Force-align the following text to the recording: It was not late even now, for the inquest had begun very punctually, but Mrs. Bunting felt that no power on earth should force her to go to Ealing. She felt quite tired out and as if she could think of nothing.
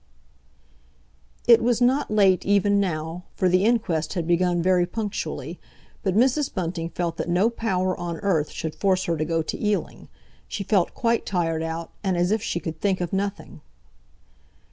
It 1.47 1.61
was 1.61 1.79
not 1.79 2.09
late 2.09 2.43
even 2.43 2.79
now, 2.79 3.25
for 3.35 3.47
the 3.47 3.63
inquest 3.63 4.15
had 4.15 4.25
begun 4.25 4.59
very 4.59 4.87
punctually, 4.87 5.59
but 6.01 6.15
Mrs. 6.15 6.51
Bunting 6.51 6.89
felt 6.89 7.17
that 7.17 7.29
no 7.29 7.51
power 7.51 7.95
on 7.95 8.17
earth 8.23 8.49
should 8.49 8.73
force 8.73 9.03
her 9.03 9.15
to 9.15 9.23
go 9.25 9.43
to 9.43 9.63
Ealing. 9.63 10.07
She 10.47 10.63
felt 10.63 10.95
quite 10.95 11.23
tired 11.23 11.61
out 11.61 11.91
and 12.03 12.17
as 12.17 12.31
if 12.31 12.41
she 12.41 12.59
could 12.59 12.81
think 12.81 12.99
of 12.99 13.13
nothing. 13.13 13.61